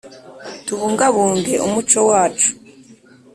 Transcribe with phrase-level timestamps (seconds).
[0.65, 2.49] tubungabunge umuco wacu